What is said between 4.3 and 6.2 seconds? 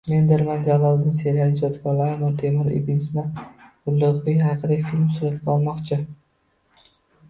haqida film suratga olmoqchi